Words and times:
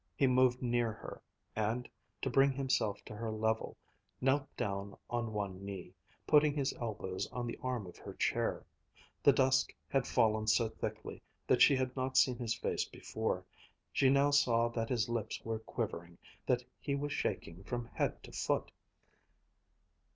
He 0.15 0.25
moved 0.25 0.63
near 0.63 0.91
her, 0.91 1.21
and, 1.55 1.87
to 2.23 2.29
bring 2.31 2.51
himself 2.51 3.05
to 3.05 3.13
her 3.15 3.29
level, 3.31 3.77
knelt 4.19 4.47
down 4.57 4.97
on 5.11 5.31
one 5.31 5.63
knee, 5.63 5.93
putting 6.25 6.55
his 6.55 6.73
elbows 6.81 7.27
on 7.31 7.45
the 7.45 7.59
arm 7.61 7.85
of 7.85 7.97
her 7.97 8.15
chair. 8.15 8.65
The 9.21 9.31
dusk 9.31 9.75
had 9.89 10.07
fallen 10.07 10.47
so 10.47 10.69
thickly 10.69 11.21
that 11.45 11.61
she 11.61 11.75
had 11.75 11.95
not 11.95 12.17
seen 12.17 12.39
his 12.39 12.55
face 12.55 12.83
before. 12.85 13.45
She 13.93 14.09
now 14.09 14.31
saw 14.31 14.69
that 14.69 14.89
his 14.89 15.07
lips 15.07 15.39
were 15.45 15.59
quivering, 15.59 16.17
that 16.47 16.63
he 16.79 16.95
was 16.95 17.13
shaking 17.13 17.63
from 17.63 17.85
head 17.85 18.23
to 18.23 18.31
foot. 18.31 18.71